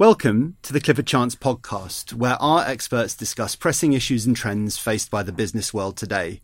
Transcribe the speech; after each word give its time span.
Welcome 0.00 0.56
to 0.62 0.72
the 0.72 0.80
Clifford 0.80 1.06
Chance 1.06 1.34
podcast, 1.34 2.14
where 2.14 2.40
our 2.40 2.64
experts 2.64 3.14
discuss 3.14 3.54
pressing 3.54 3.92
issues 3.92 4.24
and 4.24 4.34
trends 4.34 4.78
faced 4.78 5.10
by 5.10 5.22
the 5.22 5.30
business 5.30 5.74
world 5.74 5.98
today. 5.98 6.40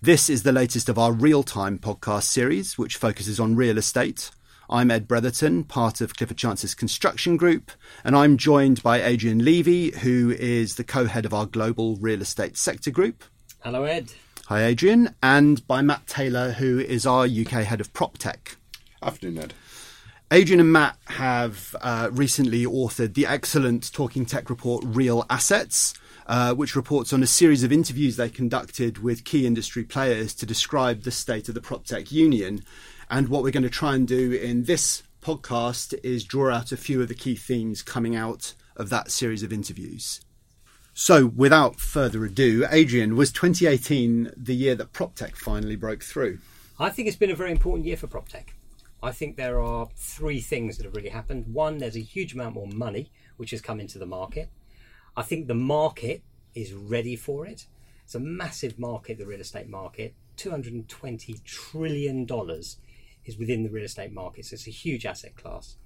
This 0.00 0.30
is 0.30 0.44
the 0.44 0.52
latest 0.52 0.88
of 0.88 0.96
our 0.96 1.10
real 1.10 1.42
time 1.42 1.76
podcast 1.80 2.22
series, 2.22 2.78
which 2.78 2.96
focuses 2.96 3.40
on 3.40 3.56
real 3.56 3.78
estate. 3.78 4.30
I'm 4.70 4.92
Ed 4.92 5.08
Bretherton, 5.08 5.64
part 5.64 6.00
of 6.00 6.14
Clifford 6.14 6.36
Chance's 6.36 6.76
construction 6.76 7.36
group, 7.36 7.72
and 8.04 8.14
I'm 8.14 8.36
joined 8.36 8.80
by 8.84 9.02
Adrian 9.02 9.44
Levy, 9.44 9.90
who 9.90 10.30
is 10.30 10.76
the 10.76 10.84
co 10.84 11.06
head 11.06 11.24
of 11.24 11.34
our 11.34 11.46
global 11.46 11.96
real 11.96 12.22
estate 12.22 12.56
sector 12.56 12.92
group. 12.92 13.24
Hello, 13.64 13.82
Ed. 13.82 14.12
Hi, 14.46 14.66
Adrian. 14.66 15.16
And 15.20 15.66
by 15.66 15.82
Matt 15.82 16.06
Taylor, 16.06 16.52
who 16.52 16.78
is 16.78 17.06
our 17.06 17.24
UK 17.24 17.64
head 17.64 17.80
of 17.80 17.92
prop 17.92 18.18
tech. 18.18 18.56
Afternoon, 19.02 19.42
Ed. 19.42 19.54
Adrian 20.30 20.58
and 20.58 20.72
Matt 20.72 20.96
have 21.04 21.76
uh, 21.82 22.08
recently 22.10 22.64
authored 22.64 23.12
the 23.12 23.26
excellent 23.26 23.92
Talking 23.92 24.24
Tech 24.24 24.48
report 24.48 24.82
Real 24.86 25.26
Assets, 25.28 25.92
uh, 26.26 26.54
which 26.54 26.74
reports 26.74 27.12
on 27.12 27.22
a 27.22 27.26
series 27.26 27.62
of 27.62 27.70
interviews 27.70 28.16
they 28.16 28.30
conducted 28.30 28.98
with 28.98 29.24
key 29.24 29.46
industry 29.46 29.84
players 29.84 30.34
to 30.34 30.46
describe 30.46 31.02
the 31.02 31.10
state 31.10 31.48
of 31.48 31.54
the 31.54 31.60
prop 31.60 31.84
tech 31.84 32.10
union. 32.10 32.64
And 33.10 33.28
what 33.28 33.42
we're 33.42 33.50
going 33.50 33.64
to 33.64 33.70
try 33.70 33.94
and 33.94 34.08
do 34.08 34.32
in 34.32 34.64
this 34.64 35.02
podcast 35.20 35.94
is 36.02 36.24
draw 36.24 36.50
out 36.50 36.72
a 36.72 36.78
few 36.78 37.02
of 37.02 37.08
the 37.08 37.14
key 37.14 37.36
themes 37.36 37.82
coming 37.82 38.16
out 38.16 38.54
of 38.76 38.88
that 38.88 39.10
series 39.10 39.42
of 39.42 39.52
interviews. 39.52 40.22
So, 40.94 41.26
without 41.26 41.80
further 41.80 42.24
ado, 42.24 42.66
Adrian, 42.70 43.14
was 43.14 43.30
2018 43.30 44.32
the 44.36 44.54
year 44.54 44.74
that 44.74 44.92
PropTech 44.92 45.36
finally 45.36 45.76
broke 45.76 46.02
through? 46.02 46.38
I 46.78 46.88
think 46.88 47.08
it's 47.08 47.16
been 47.16 47.30
a 47.30 47.36
very 47.36 47.52
important 47.52 47.86
year 47.86 47.96
for 47.96 48.06
PropTech. 48.06 48.46
I 49.04 49.12
think 49.12 49.36
there 49.36 49.60
are 49.60 49.86
three 49.96 50.40
things 50.40 50.78
that 50.78 50.84
have 50.84 50.96
really 50.96 51.10
happened. 51.10 51.52
One, 51.52 51.76
there's 51.76 51.94
a 51.94 52.00
huge 52.00 52.32
amount 52.32 52.54
more 52.54 52.66
money 52.68 53.10
which 53.36 53.50
has 53.50 53.60
come 53.60 53.78
into 53.78 53.98
the 53.98 54.06
market. 54.06 54.48
I 55.14 55.20
think 55.20 55.46
the 55.46 55.54
market 55.54 56.22
is 56.54 56.72
ready 56.72 57.14
for 57.14 57.44
it. 57.44 57.66
It's 58.04 58.14
a 58.14 58.20
massive 58.20 58.78
market, 58.78 59.18
the 59.18 59.26
real 59.26 59.42
estate 59.42 59.68
market. 59.68 60.14
$220 60.38 61.44
trillion 61.44 62.26
is 63.26 63.38
within 63.38 63.62
the 63.62 63.68
real 63.68 63.84
estate 63.84 64.10
market, 64.10 64.46
so 64.46 64.54
it's 64.54 64.66
a 64.66 64.70
huge 64.70 65.04
asset 65.04 65.36
class. 65.36 65.76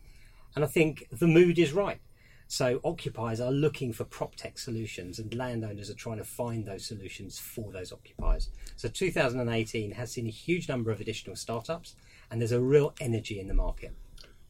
And 0.55 0.65
I 0.65 0.69
think 0.69 1.09
the 1.11 1.27
mood 1.27 1.59
is 1.59 1.73
right. 1.73 1.99
So 2.47 2.81
occupiers 2.85 3.41
are 3.41 3.51
looking 3.51 3.93
for 3.93 4.05
prop 4.05 4.37
tech 4.37 4.59
solutions, 4.59 5.19
and 5.19 5.35
landowners 5.35 5.91
are 5.91 5.95
trying 5.95 6.19
to 6.19 6.25
find 6.25 6.65
those 6.65 6.87
solutions 6.87 7.37
for 7.37 7.73
those 7.73 7.93
occupiers. 7.93 8.49
So 8.77 8.89
2018 8.89 9.91
has 9.91 10.13
seen 10.13 10.29
a 10.29 10.31
huge 10.31 10.69
number 10.69 10.93
of 10.93 11.01
additional 11.01 11.35
startups 11.35 11.97
and 12.31 12.41
there's 12.41 12.53
a 12.53 12.61
real 12.61 12.95
energy 13.01 13.41
in 13.41 13.49
the 13.49 13.55
market. 13.55 13.95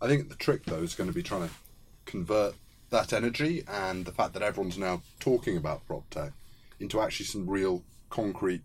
I 0.00 0.06
think 0.06 0.28
the 0.28 0.36
trick 0.36 0.64
though 0.64 0.82
is 0.82 0.94
going 0.94 1.08
to 1.08 1.14
be 1.14 1.22
trying 1.22 1.48
to 1.48 1.54
convert 2.04 2.54
that 2.90 3.12
energy 3.12 3.64
and 3.68 4.04
the 4.04 4.12
fact 4.12 4.32
that 4.32 4.42
everyone's 4.42 4.78
now 4.78 5.02
talking 5.20 5.56
about 5.56 5.86
prop 5.86 6.08
tech 6.10 6.32
into 6.80 7.00
actually 7.00 7.26
some 7.26 7.48
real 7.48 7.82
concrete 8.08 8.62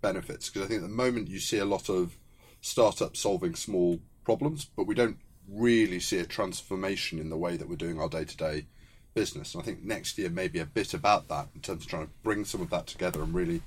benefits. 0.00 0.48
Because 0.48 0.66
I 0.66 0.68
think 0.68 0.82
at 0.82 0.88
the 0.88 0.94
moment 0.94 1.28
you 1.28 1.38
see 1.38 1.58
a 1.58 1.64
lot 1.64 1.88
of 1.88 2.16
startups 2.60 3.20
solving 3.20 3.54
small 3.54 4.00
problems, 4.24 4.66
but 4.76 4.86
we 4.86 4.94
don't 4.94 5.18
really 5.48 6.00
see 6.00 6.18
a 6.18 6.26
transformation 6.26 7.18
in 7.18 7.30
the 7.30 7.36
way 7.36 7.56
that 7.56 7.68
we're 7.68 7.76
doing 7.76 8.00
our 8.00 8.08
day 8.08 8.24
to 8.24 8.36
day 8.36 8.66
business. 9.14 9.54
And 9.54 9.62
I 9.62 9.66
think 9.66 9.82
next 9.82 10.18
year 10.18 10.30
may 10.30 10.48
be 10.48 10.58
a 10.58 10.66
bit 10.66 10.94
about 10.94 11.28
that 11.28 11.48
in 11.54 11.60
terms 11.60 11.84
of 11.84 11.90
trying 11.90 12.06
to 12.06 12.12
bring 12.22 12.44
some 12.44 12.60
of 12.60 12.70
that 12.70 12.86
together 12.86 13.22
and 13.22 13.34
really 13.34 13.62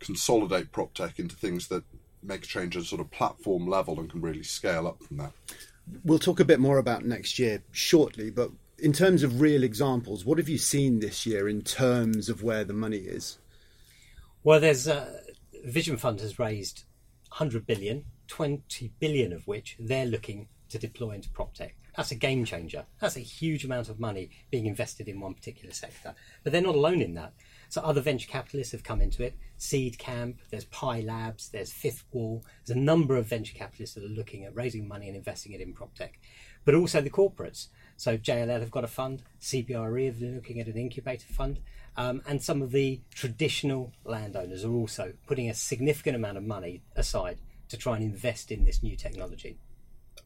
consolidate 0.00 0.72
prop 0.72 0.94
tech 0.94 1.18
into 1.18 1.36
things 1.36 1.68
that 1.68 1.84
make 2.24 2.44
a 2.44 2.46
change 2.46 2.76
at 2.76 2.82
a 2.82 2.86
sort 2.86 3.00
of 3.00 3.10
platform 3.10 3.66
level 3.66 4.00
and 4.00 4.10
can 4.10 4.20
really 4.20 4.42
scale 4.42 4.86
up 4.86 5.02
from 5.02 5.18
that. 5.18 5.32
We'll 6.04 6.18
talk 6.18 6.40
a 6.40 6.44
bit 6.44 6.60
more 6.60 6.78
about 6.78 7.04
next 7.04 7.38
year 7.38 7.62
shortly, 7.70 8.30
but 8.30 8.50
in 8.78 8.92
terms 8.92 9.22
of 9.22 9.40
real 9.40 9.62
examples, 9.62 10.24
what 10.24 10.38
have 10.38 10.48
you 10.48 10.58
seen 10.58 11.00
this 11.00 11.26
year 11.26 11.48
in 11.48 11.62
terms 11.62 12.28
of 12.28 12.42
where 12.42 12.64
the 12.64 12.72
money 12.72 12.98
is? 12.98 13.38
Well, 14.42 14.60
there's 14.60 14.88
uh, 14.88 15.20
Vision 15.64 15.96
Fund 15.96 16.20
has 16.20 16.38
raised 16.38 16.84
100 17.28 17.66
billion, 17.66 18.04
20 18.28 18.92
billion 18.98 19.32
of 19.32 19.46
which 19.46 19.76
they're 19.78 20.06
looking 20.06 20.48
to 20.68 20.78
deploy 20.78 21.12
into 21.12 21.30
prop 21.30 21.54
tech. 21.54 21.74
That's 21.96 22.10
a 22.10 22.16
game 22.16 22.44
changer. 22.44 22.84
That's 23.00 23.16
a 23.16 23.20
huge 23.20 23.64
amount 23.64 23.88
of 23.88 24.00
money 24.00 24.30
being 24.50 24.66
invested 24.66 25.08
in 25.08 25.20
one 25.20 25.34
particular 25.34 25.72
sector. 25.72 26.14
But 26.42 26.52
they're 26.52 26.60
not 26.60 26.74
alone 26.74 27.00
in 27.00 27.14
that. 27.14 27.32
So 27.74 27.80
other 27.80 28.00
venture 28.00 28.28
capitalists 28.28 28.70
have 28.70 28.84
come 28.84 29.00
into 29.00 29.24
it. 29.24 29.34
Seedcamp, 29.58 30.36
there's 30.50 30.66
Pi 30.66 31.00
Labs, 31.00 31.48
there's 31.48 31.72
Fifth 31.72 32.04
Wall. 32.12 32.44
There's 32.64 32.76
a 32.76 32.80
number 32.80 33.16
of 33.16 33.26
venture 33.26 33.58
capitalists 33.58 33.96
that 33.96 34.04
are 34.04 34.14
looking 34.14 34.44
at 34.44 34.54
raising 34.54 34.86
money 34.86 35.08
and 35.08 35.16
investing 35.16 35.54
it 35.54 35.60
in 35.60 35.72
prop 35.72 35.92
tech, 35.92 36.20
but 36.64 36.76
also 36.76 37.00
the 37.00 37.10
corporates. 37.10 37.66
So 37.96 38.16
JLL 38.16 38.60
have 38.60 38.70
got 38.70 38.84
a 38.84 38.86
fund, 38.86 39.24
CBRE 39.40 40.06
have 40.06 40.20
been 40.20 40.36
looking 40.36 40.60
at 40.60 40.68
an 40.68 40.76
incubator 40.76 41.26
fund, 41.26 41.58
um, 41.96 42.22
and 42.28 42.40
some 42.40 42.62
of 42.62 42.70
the 42.70 43.00
traditional 43.12 43.92
landowners 44.04 44.64
are 44.64 44.72
also 44.72 45.14
putting 45.26 45.50
a 45.50 45.54
significant 45.54 46.14
amount 46.14 46.36
of 46.36 46.44
money 46.44 46.80
aside 46.94 47.38
to 47.70 47.76
try 47.76 47.96
and 47.96 48.04
invest 48.04 48.52
in 48.52 48.64
this 48.64 48.84
new 48.84 48.94
technology. 48.94 49.58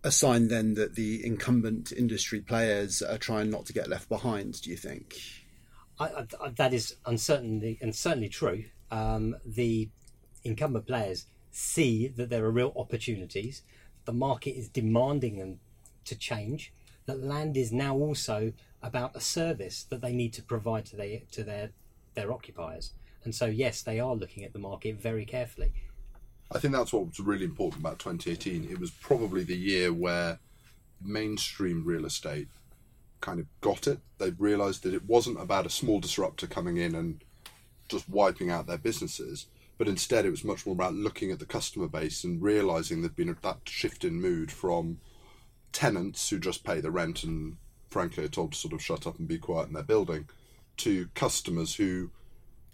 A 0.05 0.11
sign 0.11 0.49
then 0.49 0.75
that 0.75 0.97
the 0.97 1.25
incumbent 1.25 1.93
industry 1.93 2.43
players 2.43 3.01
are 3.01 3.17
trying 3.17 3.49
not 3.49 3.65
to 3.65 3.73
get 3.73 3.89
left 3.89 4.11
behind, 4.11 4.61
do 4.61 4.69
you 4.69 4.77
think? 4.77 5.17
I, 6.01 6.27
I, 6.41 6.49
that 6.51 6.73
is 6.73 6.97
uncertainly 7.07 7.79
and 7.81 7.95
certainly 7.95 8.29
true. 8.29 8.65
Um, 8.91 9.37
the 9.45 9.89
incumbent 10.45 10.87
players 10.87 11.27
see 11.51 12.09
that 12.09 12.31
there 12.31 12.45
are 12.45 12.51
real 12.51 12.73
opportunities. 12.77 13.63
The 14.05 14.13
market 14.13 14.53
is 14.53 14.69
demanding 14.69 15.39
them 15.39 15.61
to 16.05 16.17
change. 16.17 16.73
That 17.07 17.23
land 17.23 17.57
is 17.57 17.73
now 17.73 17.97
also 17.97 18.53
about 18.83 19.17
a 19.17 19.21
service 19.21 19.85
that 19.85 20.01
they 20.01 20.13
need 20.13 20.33
to 20.35 20.43
provide 20.43 20.87
to 20.87 20.97
their 20.97 21.21
to 21.33 21.43
their 21.43 21.71
their 22.15 22.33
occupiers. 22.33 22.93
And 23.25 23.35
so, 23.35 23.47
yes, 23.47 23.83
they 23.83 24.01
are 24.01 24.15
looking 24.15 24.45
at 24.45 24.53
the 24.53 24.59
market 24.59 25.01
very 25.01 25.25
carefully. 25.25 25.73
I 26.51 26.59
think 26.59 26.73
that's 26.73 26.93
what 26.93 27.07
was 27.07 27.21
really 27.21 27.45
important 27.45 27.81
about 27.81 27.99
2018. 27.99 28.71
It 28.71 28.81
was 28.81 28.91
probably 28.91 29.45
the 29.45 29.57
year 29.57 29.93
where 29.93 30.39
mainstream 31.03 31.85
real 31.85 32.07
estate 32.07 32.49
kind 33.21 33.41
of 33.41 33.47
got 33.61 33.87
it. 33.87 34.01
They 34.19 34.31
realised 34.31 34.83
that 34.83 34.95
it 34.95 35.05
wasn't 35.05 35.41
about 35.41 35.67
a 35.67 35.71
small 35.71 36.01
disruptor 36.01 36.47
coming 36.47 36.77
in 36.77 36.95
and 36.95 37.23
just 37.89 38.09
wiping 38.09 38.51
out 38.51 38.67
their 38.67 38.79
businesses, 38.79 39.47
but 39.79 39.89
instead 39.89 40.27
it 40.27 40.31
was 40.31 40.45
much 40.45 40.67
more 40.67 40.75
about 40.75 40.95
looking 40.95 41.31
at 41.31 41.39
the 41.39 41.47
customer 41.47 41.89
base 41.89 42.25
and 42.25 42.43
realising 42.43 43.01
there'd 43.01 43.17
been 43.17 43.35
that 43.43 43.61
shift 43.65 44.05
in 44.05 44.21
mood 44.21 44.53
from 44.53 44.99
tenants 45.73 46.31
who 46.31 46.39
just 46.39 46.65
pay 46.65 46.81
the 46.81 46.91
rent 46.91 47.23
and 47.23 47.57
frankly 47.91 48.25
are 48.25 48.29
told 48.29 48.53
to 48.53 48.59
sort 48.59 48.75
of 48.75 48.83
shut 48.83 49.07
up 49.07 49.19
and 49.19 49.29
be 49.29 49.39
quiet 49.39 49.69
in 49.69 49.75
their 49.75 49.83
building 49.83 50.29
to 50.77 51.09
customers 51.15 51.77
who 51.77 52.11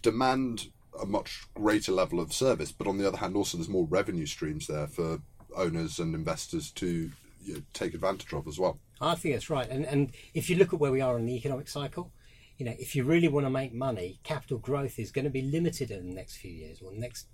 demand 0.01 0.69
a 1.01 1.05
much 1.05 1.45
greater 1.53 1.91
level 1.91 2.19
of 2.19 2.31
service, 2.31 2.71
but 2.71 2.87
on 2.87 2.97
the 2.97 3.07
other 3.07 3.17
hand, 3.17 3.35
also 3.35 3.57
there's 3.57 3.69
more 3.69 3.87
revenue 3.89 4.25
streams 4.25 4.67
there 4.67 4.87
for 4.87 5.19
owners 5.55 5.99
and 5.99 6.15
investors 6.15 6.71
to 6.71 7.11
you 7.45 7.63
take 7.73 7.93
advantage 7.93 8.33
of 8.33 8.47
as 8.47 8.59
well. 8.59 8.79
I 9.01 9.15
think 9.15 9.35
that's 9.35 9.49
right. 9.49 9.69
And 9.69 9.85
and 9.85 10.11
if 10.33 10.49
you 10.49 10.55
look 10.55 10.73
at 10.73 10.79
where 10.79 10.91
we 10.91 11.01
are 11.01 11.17
in 11.17 11.25
the 11.25 11.35
economic 11.35 11.67
cycle, 11.67 12.11
you 12.57 12.65
know, 12.65 12.73
if 12.77 12.95
you 12.95 13.03
really 13.03 13.27
want 13.27 13.45
to 13.45 13.49
make 13.49 13.73
money, 13.73 14.19
capital 14.23 14.57
growth 14.57 14.97
is 14.99 15.11
going 15.11 15.25
to 15.25 15.31
be 15.31 15.41
limited 15.41 15.91
in 15.91 16.09
the 16.09 16.15
next 16.15 16.37
few 16.37 16.51
years 16.51 16.81
or 16.81 16.91
next 16.93 17.27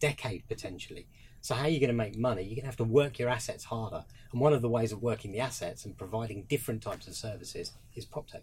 decade 0.00 0.44
potentially. 0.48 1.06
So 1.40 1.54
how 1.54 1.64
are 1.64 1.68
you 1.68 1.80
going 1.80 1.88
to 1.88 1.94
make 1.94 2.16
money? 2.16 2.42
You're 2.42 2.56
going 2.56 2.62
to 2.62 2.66
have 2.66 2.76
to 2.76 2.84
work 2.84 3.18
your 3.18 3.28
assets 3.28 3.64
harder. 3.64 4.04
And 4.32 4.40
one 4.40 4.52
of 4.52 4.62
the 4.62 4.68
ways 4.68 4.92
of 4.92 5.02
working 5.02 5.32
the 5.32 5.40
assets 5.40 5.84
and 5.84 5.96
providing 5.96 6.44
different 6.44 6.82
types 6.82 7.06
of 7.06 7.14
services 7.14 7.72
is 7.94 8.06
PropTech. 8.06 8.42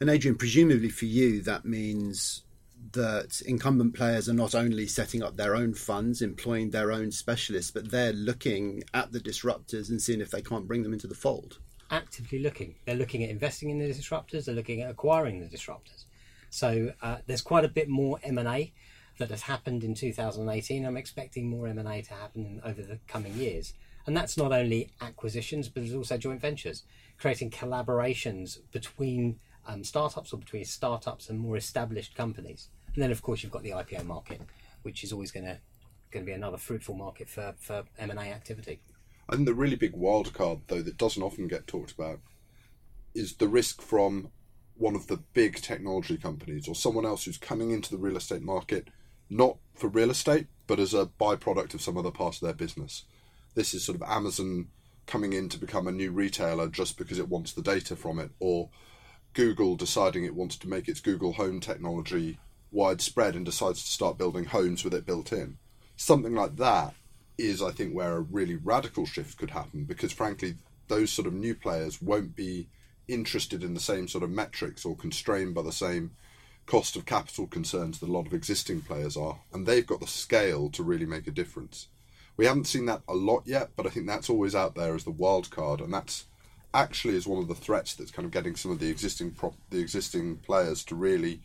And 0.00 0.10
Adrian, 0.10 0.36
presumably 0.36 0.90
for 0.90 1.06
you, 1.06 1.42
that 1.42 1.64
means 1.64 2.42
that 2.92 3.40
incumbent 3.46 3.94
players 3.94 4.28
are 4.28 4.34
not 4.34 4.54
only 4.54 4.86
setting 4.86 5.22
up 5.22 5.36
their 5.36 5.56
own 5.56 5.74
funds, 5.74 6.22
employing 6.22 6.70
their 6.70 6.92
own 6.92 7.10
specialists, 7.10 7.70
but 7.70 7.90
they're 7.90 8.12
looking 8.12 8.82
at 8.92 9.12
the 9.12 9.20
disruptors 9.20 9.88
and 9.88 10.00
seeing 10.00 10.20
if 10.20 10.30
they 10.30 10.42
can't 10.42 10.68
bring 10.68 10.82
them 10.82 10.92
into 10.92 11.06
the 11.06 11.14
fold. 11.14 11.58
Actively 11.90 12.40
looking. 12.40 12.74
They're 12.84 12.96
looking 12.96 13.22
at 13.24 13.30
investing 13.30 13.70
in 13.70 13.78
the 13.78 13.86
disruptors, 13.86 14.44
they're 14.44 14.54
looking 14.54 14.82
at 14.82 14.90
acquiring 14.90 15.40
the 15.40 15.46
disruptors. 15.46 16.04
So 16.50 16.92
uh, 17.02 17.18
there's 17.26 17.42
quite 17.42 17.64
a 17.64 17.68
bit 17.68 17.88
more 17.88 18.18
M&A 18.22 18.72
that 19.18 19.30
has 19.30 19.42
happened 19.42 19.84
in 19.84 19.94
2018. 19.94 20.84
I'm 20.84 20.96
expecting 20.96 21.48
more 21.48 21.66
M&A 21.68 22.02
to 22.02 22.14
happen 22.14 22.60
over 22.64 22.82
the 22.82 22.98
coming 23.06 23.34
years. 23.34 23.74
And 24.06 24.16
that's 24.16 24.36
not 24.36 24.52
only 24.52 24.90
acquisitions, 25.00 25.68
but 25.68 25.82
it's 25.82 25.94
also 25.94 26.16
joint 26.16 26.40
ventures, 26.40 26.82
creating 27.18 27.50
collaborations 27.50 28.58
between 28.70 29.38
um, 29.66 29.82
startups 29.82 30.32
or 30.32 30.38
between 30.38 30.64
startups 30.64 31.30
and 31.30 31.38
more 31.38 31.56
established 31.56 32.14
companies. 32.14 32.68
And 32.94 33.02
then, 33.02 33.10
of 33.10 33.22
course, 33.22 33.42
you've 33.42 33.52
got 33.52 33.62
the 33.62 33.70
IPO 33.70 34.06
market, 34.06 34.40
which 34.82 35.02
is 35.04 35.12
always 35.12 35.30
going 35.30 35.46
to 35.46 35.58
going 36.10 36.24
to 36.24 36.30
be 36.30 36.34
another 36.34 36.56
fruitful 36.56 36.94
market 36.94 37.28
for, 37.28 37.54
for 37.58 37.82
M&A 37.98 38.14
activity. 38.14 38.80
I 39.28 39.34
think 39.34 39.46
the 39.46 39.54
really 39.54 39.74
big 39.74 39.94
wild 39.94 40.32
card, 40.32 40.60
though, 40.68 40.80
that 40.80 40.96
doesn't 40.96 41.22
often 41.24 41.48
get 41.48 41.66
talked 41.66 41.90
about 41.90 42.20
is 43.16 43.34
the 43.34 43.48
risk 43.48 43.82
from 43.82 44.28
one 44.76 44.94
of 44.94 45.08
the 45.08 45.16
big 45.16 45.56
technology 45.56 46.16
companies 46.16 46.68
or 46.68 46.74
someone 46.76 47.04
else 47.04 47.24
who's 47.24 47.38
coming 47.38 47.72
into 47.72 47.90
the 47.90 47.98
real 47.98 48.16
estate 48.16 48.42
market 48.42 48.88
not 49.30 49.56
for 49.74 49.88
real 49.88 50.10
estate 50.10 50.46
but 50.66 50.78
as 50.78 50.94
a 50.94 51.06
byproduct 51.20 51.74
of 51.74 51.82
some 51.82 51.96
other 51.96 52.10
part 52.10 52.36
of 52.36 52.40
their 52.40 52.54
business. 52.54 53.04
This 53.54 53.74
is 53.74 53.84
sort 53.84 53.96
of 53.96 54.08
Amazon 54.08 54.68
coming 55.06 55.32
in 55.32 55.48
to 55.50 55.58
become 55.58 55.86
a 55.86 55.92
new 55.92 56.10
retailer 56.10 56.68
just 56.68 56.96
because 56.96 57.18
it 57.18 57.28
wants 57.28 57.52
the 57.52 57.62
data 57.62 57.94
from 57.94 58.18
it, 58.18 58.30
or 58.40 58.70
Google 59.34 59.76
deciding 59.76 60.24
it 60.24 60.34
wants 60.34 60.56
to 60.56 60.68
make 60.68 60.88
its 60.88 61.00
Google 61.00 61.34
Home 61.34 61.60
technology 61.60 62.38
widespread 62.74 63.34
and 63.34 63.44
decides 63.44 63.82
to 63.82 63.90
start 63.90 64.18
building 64.18 64.44
homes 64.44 64.84
with 64.84 64.92
it 64.92 65.06
built 65.06 65.32
in. 65.32 65.56
Something 65.96 66.34
like 66.34 66.56
that 66.56 66.94
is, 67.38 67.62
I 67.62 67.70
think, 67.70 67.94
where 67.94 68.16
a 68.16 68.20
really 68.20 68.56
radical 68.56 69.06
shift 69.06 69.38
could 69.38 69.50
happen 69.50 69.84
because, 69.84 70.12
frankly, 70.12 70.56
those 70.88 71.10
sort 71.10 71.26
of 71.26 71.32
new 71.32 71.54
players 71.54 72.02
won't 72.02 72.36
be 72.36 72.68
interested 73.08 73.62
in 73.62 73.74
the 73.74 73.80
same 73.80 74.08
sort 74.08 74.24
of 74.24 74.30
metrics 74.30 74.84
or 74.84 74.96
constrained 74.96 75.54
by 75.54 75.62
the 75.62 75.72
same 75.72 76.12
cost 76.66 76.96
of 76.96 77.04
capital 77.04 77.46
concerns 77.46 77.98
that 77.98 78.08
a 78.08 78.12
lot 78.12 78.26
of 78.26 78.34
existing 78.34 78.80
players 78.80 79.16
are, 79.16 79.40
and 79.52 79.66
they've 79.66 79.86
got 79.86 80.00
the 80.00 80.06
scale 80.06 80.70
to 80.70 80.82
really 80.82 81.06
make 81.06 81.26
a 81.26 81.30
difference. 81.30 81.88
We 82.36 82.46
haven't 82.46 82.66
seen 82.66 82.86
that 82.86 83.02
a 83.06 83.14
lot 83.14 83.42
yet, 83.46 83.70
but 83.76 83.86
I 83.86 83.90
think 83.90 84.06
that's 84.06 84.30
always 84.30 84.54
out 84.54 84.74
there 84.74 84.94
as 84.94 85.04
the 85.04 85.10
wild 85.10 85.50
card, 85.50 85.80
and 85.80 85.92
that's 85.92 86.24
actually 86.72 87.14
is 87.14 87.26
one 87.26 87.40
of 87.40 87.48
the 87.48 87.54
threats 87.54 87.94
that's 87.94 88.10
kind 88.10 88.26
of 88.26 88.32
getting 88.32 88.56
some 88.56 88.72
of 88.72 88.80
the 88.80 88.90
existing 88.90 89.30
prop, 89.32 89.54
the 89.70 89.78
existing 89.78 90.38
players 90.38 90.82
to 90.84 90.94
really 90.94 91.40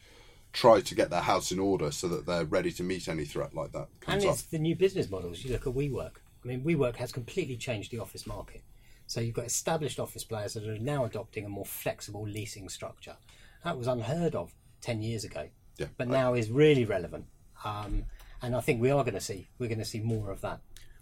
try 0.53 0.81
to 0.81 0.95
get 0.95 1.09
their 1.09 1.21
house 1.21 1.51
in 1.51 1.59
order 1.59 1.91
so 1.91 2.07
that 2.07 2.25
they're 2.25 2.45
ready 2.45 2.71
to 2.71 2.83
meet 2.83 3.07
any 3.07 3.25
threat 3.25 3.53
like 3.53 3.71
that 3.71 3.87
and 4.07 4.21
comes 4.21 4.25
up. 4.25 4.37
the 4.51 4.59
new 4.59 4.75
business 4.75 5.09
models. 5.09 5.43
You 5.43 5.51
look 5.51 5.67
at 5.67 5.73
WeWork. 5.73 6.11
I 6.43 6.47
mean, 6.47 6.63
WeWork 6.63 6.95
has 6.95 7.11
completely 7.11 7.57
changed 7.57 7.91
the 7.91 7.99
office 7.99 8.25
market. 8.25 8.61
So 9.07 9.21
you've 9.21 9.35
got 9.35 9.45
established 9.45 9.99
office 9.99 10.23
players 10.23 10.53
that 10.53 10.67
are 10.67 10.77
now 10.79 11.05
adopting 11.05 11.45
a 11.45 11.49
more 11.49 11.65
flexible 11.65 12.27
leasing 12.27 12.69
structure. 12.69 13.15
That 13.63 13.77
was 13.77 13.87
unheard 13.87 14.35
of 14.35 14.53
ten 14.81 15.01
years 15.01 15.23
ago, 15.23 15.49
Yeah, 15.77 15.87
but 15.97 16.07
I- 16.07 16.11
now 16.11 16.33
is 16.33 16.49
really 16.49 16.85
relevant. 16.85 17.25
Um, 17.65 18.05
and 18.41 18.55
I 18.55 18.61
think 18.61 18.81
we 18.81 18.89
are 18.89 19.03
going 19.03 19.15
to 19.15 19.19
see 19.21 19.49
we're 19.59 19.67
going 19.67 19.79
to 19.79 19.85
see 19.85 19.99
more 19.99 20.31
of 20.31 20.41
that. 20.41 20.61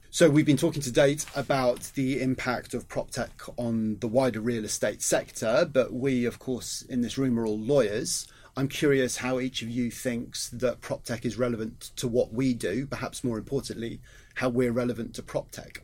So 0.09 0.29
we've 0.29 0.45
been 0.45 0.57
talking 0.57 0.81
to 0.81 0.91
date 0.91 1.25
about 1.35 1.91
the 1.93 2.21
impact 2.21 2.73
of 2.73 2.87
prop 2.87 3.11
tech 3.11 3.41
on 3.57 3.97
the 3.99 4.07
wider 4.07 4.39
real 4.39 4.63
estate 4.63 5.01
sector, 5.01 5.69
but 5.71 5.93
we, 5.93 6.25
of 6.25 6.39
course, 6.39 6.81
in 6.83 7.01
this 7.01 7.17
room 7.17 7.37
are 7.37 7.45
all 7.45 7.59
lawyers. 7.59 8.25
I'm 8.57 8.67
curious 8.67 9.17
how 9.17 9.39
each 9.39 9.61
of 9.61 9.69
you 9.69 9.91
thinks 9.91 10.49
that 10.49 10.81
prop 10.81 11.03
tech 11.03 11.25
is 11.25 11.37
relevant 11.37 11.91
to 11.97 12.07
what 12.07 12.33
we 12.33 12.55
do, 12.55 12.87
perhaps 12.87 13.23
more 13.23 13.37
importantly, 13.37 14.01
how 14.33 14.49
we're 14.49 14.71
relevant 14.71 15.13
to 15.13 15.21
prop 15.21 15.51
tech. 15.51 15.83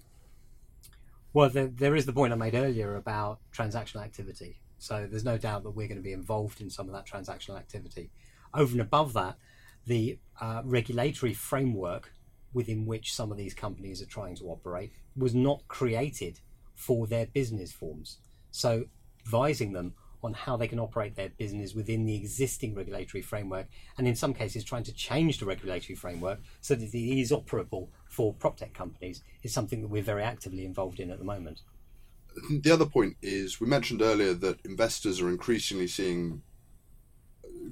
Well, 1.33 1.51
there, 1.51 1.67
there 1.67 1.95
is 1.95 2.07
the 2.07 2.13
point 2.13 2.33
I 2.33 2.35
made 2.35 2.55
earlier 2.55 2.95
about 2.95 3.37
transactional 3.55 4.01
activity. 4.03 4.57
So 4.79 5.07
there's 5.07 5.23
no 5.23 5.37
doubt 5.37 5.61
that 5.63 5.69
we're 5.69 5.87
going 5.87 5.99
to 5.99 6.03
be 6.03 6.13
involved 6.13 6.61
in 6.61 6.69
some 6.71 6.87
of 6.87 6.93
that 6.93 7.05
transactional 7.05 7.59
activity. 7.59 8.09
Over 8.55 8.71
and 8.71 8.81
above 8.81 9.13
that, 9.13 9.37
the 9.85 10.17
uh, 10.41 10.63
regulatory 10.65 11.35
framework 11.35 12.11
within 12.53 12.87
which 12.87 13.13
some 13.13 13.31
of 13.31 13.37
these 13.37 13.53
companies 13.53 14.01
are 14.01 14.07
trying 14.07 14.35
to 14.37 14.45
operate 14.45 14.93
was 15.15 15.35
not 15.35 15.61
created 15.67 16.39
for 16.73 17.05
their 17.05 17.27
business 17.27 17.71
forms. 17.71 18.17
So 18.49 18.85
advising 19.23 19.73
them 19.73 19.93
on 20.23 20.33
how 20.33 20.57
they 20.57 20.67
can 20.67 20.79
operate 20.79 21.15
their 21.15 21.29
business 21.29 21.73
within 21.73 22.05
the 22.05 22.15
existing 22.15 22.73
regulatory 22.75 23.21
framework, 23.21 23.67
and 23.97 24.07
in 24.07 24.15
some 24.15 24.33
cases 24.33 24.63
trying 24.63 24.83
to 24.83 24.93
change 24.93 25.39
the 25.39 25.45
regulatory 25.45 25.95
framework 25.95 26.39
so 26.61 26.75
that 26.75 26.93
it 26.93 27.19
is 27.19 27.31
operable 27.31 27.89
for 28.09 28.33
prop 28.33 28.57
tech 28.57 28.73
companies, 28.73 29.21
is 29.43 29.53
something 29.53 29.81
that 29.81 29.87
we're 29.87 30.01
very 30.03 30.23
actively 30.23 30.65
involved 30.65 30.99
in 30.99 31.11
at 31.11 31.19
the 31.19 31.25
moment. 31.25 31.61
the 32.61 32.71
other 32.71 32.85
point 32.85 33.15
is 33.21 33.59
we 33.59 33.67
mentioned 33.67 34.01
earlier 34.01 34.33
that 34.33 34.59
investors 34.65 35.21
are 35.21 35.29
increasingly 35.29 35.87
seeing 35.87 36.41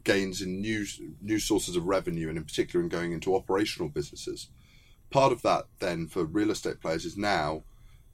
gains 0.04 0.42
in 0.42 0.62
new 0.62 0.86
new 1.22 1.40
sources 1.40 1.76
of 1.76 1.86
revenue 1.86 2.30
and 2.30 2.38
in 2.38 2.44
particular 2.44 2.82
in 2.82 2.90
going 2.90 3.12
into 3.12 3.36
operational 3.36 3.90
businesses 3.90 4.50
part 5.10 5.32
of 5.32 5.42
that 5.42 5.66
then 5.80 6.08
for 6.08 6.24
real 6.24 6.52
estate 6.52 6.80
players 6.80 7.06
is 7.06 7.18
now 7.18 7.64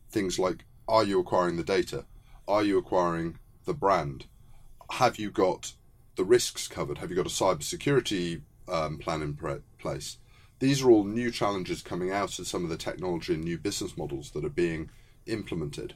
things 0.10 0.40
like 0.40 0.66
are 0.88 1.04
you 1.04 1.20
acquiring 1.20 1.58
the 1.58 1.64
data 1.64 2.06
are 2.48 2.64
you 2.64 2.78
acquiring 2.78 3.38
the 3.68 3.74
brand 3.74 4.26
have 4.94 5.20
you 5.20 5.30
got 5.30 5.74
the 6.16 6.24
risks 6.24 6.68
covered 6.68 6.98
have 6.98 7.12
you 7.12 7.16
got 7.16 7.28
a 7.28 7.30
cyber 7.30 7.62
security 7.62 8.42
um, 8.68 8.98
plan 8.98 9.22
in 9.22 9.36
pre- 9.36 9.62
place 9.78 10.18
these 10.60 10.82
are 10.82 10.90
all 10.90 11.04
new 11.04 11.30
challenges 11.30 11.84
coming 11.84 12.12
out 12.12 12.40
of 12.40 12.48
some 12.48 12.64
of 12.64 12.70
the 12.72 12.78
technology 12.78 13.36
and 13.36 13.44
new 13.44 13.58
business 13.58 13.96
models 13.96 14.32
that 14.32 14.44
are 14.44 14.50
being 14.50 14.90
implemented 15.28 15.94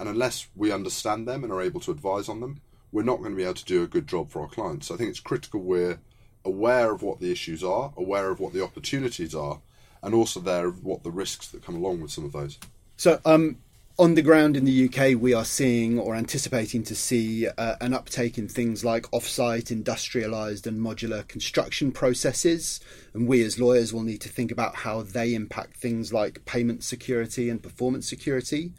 and 0.00 0.08
unless 0.08 0.48
we 0.56 0.72
understand 0.72 1.28
them 1.28 1.44
and 1.44 1.52
are 1.52 1.60
able 1.60 1.80
to 1.80 1.90
advise 1.90 2.30
on 2.30 2.40
them, 2.40 2.62
we're 2.90 3.02
not 3.02 3.18
going 3.18 3.32
to 3.32 3.36
be 3.36 3.44
able 3.44 3.54
to 3.54 3.64
do 3.66 3.82
a 3.82 3.86
good 3.86 4.06
job 4.06 4.30
for 4.30 4.40
our 4.40 4.48
clients. 4.48 4.86
So 4.86 4.94
I 4.94 4.96
think 4.96 5.10
it's 5.10 5.20
critical 5.20 5.60
we're 5.60 6.00
aware 6.42 6.90
of 6.90 7.02
what 7.02 7.20
the 7.20 7.30
issues 7.30 7.62
are, 7.62 7.92
aware 7.98 8.30
of 8.30 8.40
what 8.40 8.54
the 8.54 8.64
opportunities 8.64 9.34
are, 9.34 9.60
and 10.02 10.14
also 10.14 10.40
there 10.40 10.68
of 10.68 10.82
what 10.82 11.02
the 11.02 11.10
risks 11.10 11.48
that 11.48 11.62
come 11.62 11.76
along 11.76 12.00
with 12.00 12.10
some 12.10 12.24
of 12.24 12.32
those. 12.32 12.58
So, 12.96 13.20
um, 13.26 13.58
on 14.00 14.14
the 14.14 14.22
ground 14.22 14.56
in 14.56 14.64
the 14.64 14.86
UK, 14.86 15.20
we 15.20 15.34
are 15.34 15.44
seeing 15.44 15.98
or 15.98 16.16
anticipating 16.16 16.82
to 16.82 16.94
see 16.94 17.46
uh, 17.46 17.76
an 17.82 17.92
uptake 17.92 18.38
in 18.38 18.48
things 18.48 18.82
like 18.82 19.04
off-site, 19.12 19.66
industrialised, 19.66 20.66
and 20.66 20.80
modular 20.80 21.28
construction 21.28 21.92
processes. 21.92 22.80
And 23.12 23.28
we, 23.28 23.44
as 23.44 23.60
lawyers, 23.60 23.92
will 23.92 24.02
need 24.02 24.22
to 24.22 24.30
think 24.30 24.50
about 24.50 24.74
how 24.74 25.02
they 25.02 25.34
impact 25.34 25.76
things 25.76 26.14
like 26.14 26.46
payment 26.46 26.82
security 26.82 27.50
and 27.50 27.62
performance 27.62 28.08
security. 28.08 28.72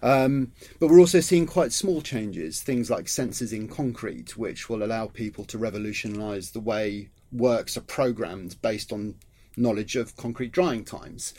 Um, 0.00 0.52
but 0.78 0.90
we're 0.90 1.00
also 1.00 1.18
seeing 1.18 1.46
quite 1.46 1.72
small 1.72 2.00
changes, 2.00 2.62
things 2.62 2.88
like 2.88 3.06
sensors 3.06 3.52
in 3.52 3.66
concrete, 3.66 4.36
which 4.36 4.68
will 4.68 4.84
allow 4.84 5.08
people 5.08 5.44
to 5.46 5.58
revolutionise 5.58 6.50
the 6.50 6.60
way 6.60 7.08
works 7.32 7.76
are 7.76 7.80
programmed 7.80 8.62
based 8.62 8.92
on 8.92 9.16
knowledge 9.56 9.96
of 9.96 10.16
concrete 10.16 10.52
drying 10.52 10.84
times 10.84 11.34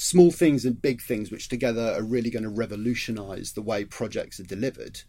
small 0.00 0.30
things 0.30 0.64
and 0.64 0.80
big 0.80 1.02
things 1.02 1.30
which 1.30 1.48
together 1.48 1.94
are 1.94 2.02
really 2.02 2.30
going 2.30 2.42
to 2.42 2.48
revolutionize 2.48 3.52
the 3.52 3.60
way 3.60 3.84
projects 3.84 4.40
are 4.40 4.44
delivered. 4.44 5.02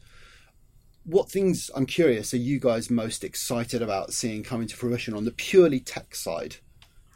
What 1.06 1.32
things 1.32 1.72
I'm 1.74 1.86
curious 1.86 2.34
are 2.34 2.38
you 2.38 2.60
guys 2.60 2.90
most 2.90 3.24
excited 3.24 3.82
about 3.82 4.12
seeing 4.12 4.44
coming 4.44 4.68
to 4.68 4.76
fruition 4.76 5.14
on 5.14 5.24
the 5.24 5.32
purely 5.32 5.80
tech 5.80 6.14
side 6.14 6.58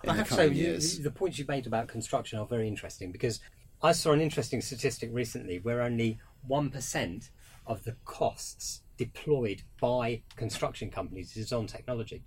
in 0.04 0.10
I 0.10 0.14
have 0.16 0.30
to 0.30 0.36
say, 0.36 0.50
years? 0.52 1.00
the 1.00 1.12
points 1.12 1.38
you 1.38 1.44
made 1.50 1.68
about 1.68 1.90
construction 1.90 2.40
are 2.40 2.46
very 2.46 2.66
interesting 2.66 3.12
because 3.12 3.42
I 3.84 3.92
saw 3.92 4.14
an 4.14 4.22
interesting 4.22 4.62
statistic 4.62 5.10
recently 5.12 5.60
where 5.60 5.82
only 5.82 6.18
1% 6.50 7.30
of 7.68 7.84
the 7.84 7.98
costs 8.06 8.84
deployed 8.98 9.64
by 9.82 10.24
construction 10.38 10.90
companies 10.90 11.36
is 11.36 11.52
on 11.52 11.68
technology. 11.68 12.24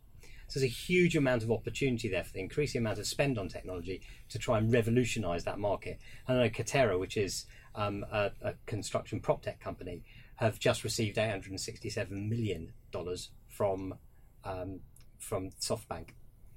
So 0.49 0.59
there's 0.59 0.71
a 0.71 0.75
huge 0.75 1.15
amount 1.15 1.43
of 1.43 1.51
opportunity 1.51 2.09
there 2.09 2.25
for 2.25 2.33
the 2.33 2.41
increasing 2.41 2.81
amount 2.81 2.99
of 2.99 3.07
spend 3.07 3.39
on 3.39 3.49
technology 3.49 4.01
to 4.31 4.39
try 4.39 4.59
and 4.59 4.73
revolutionise 4.73 5.45
that 5.45 5.59
market. 5.59 6.01
I 6.27 6.35
know 6.35 6.49
Katerra, 6.49 6.99
which 6.99 7.17
is 7.17 7.45
um, 7.75 8.05
a, 8.11 8.33
a 8.43 8.55
construction 8.67 9.21
prop 9.21 9.43
tech 9.43 9.61
company, 9.61 10.03
have 10.37 10.59
just 10.59 10.85
received 10.85 11.19
867 11.19 12.29
million 12.29 12.73
dollars 12.91 13.31
from 13.47 13.95
um, 14.45 14.81
from 15.19 15.51
SoftBank. 15.61 16.11